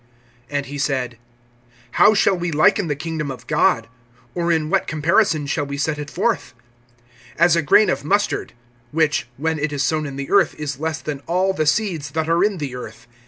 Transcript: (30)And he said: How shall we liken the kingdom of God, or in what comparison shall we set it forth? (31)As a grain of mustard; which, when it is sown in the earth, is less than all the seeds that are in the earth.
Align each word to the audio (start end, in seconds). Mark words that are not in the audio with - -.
(30)And 0.51 0.65
he 0.65 0.79
said: 0.79 1.19
How 1.91 2.15
shall 2.15 2.35
we 2.35 2.51
liken 2.51 2.87
the 2.87 2.95
kingdom 2.95 3.29
of 3.29 3.45
God, 3.45 3.87
or 4.33 4.51
in 4.51 4.71
what 4.71 4.87
comparison 4.87 5.45
shall 5.45 5.67
we 5.67 5.77
set 5.77 5.99
it 5.99 6.09
forth? 6.09 6.55
(31)As 7.39 7.55
a 7.55 7.61
grain 7.61 7.87
of 7.87 8.03
mustard; 8.03 8.53
which, 8.89 9.27
when 9.37 9.59
it 9.59 9.71
is 9.71 9.83
sown 9.83 10.07
in 10.07 10.15
the 10.15 10.31
earth, 10.31 10.55
is 10.57 10.79
less 10.79 10.99
than 11.01 11.19
all 11.27 11.53
the 11.53 11.67
seeds 11.67 12.09
that 12.13 12.27
are 12.27 12.43
in 12.43 12.57
the 12.57 12.75
earth. 12.75 13.05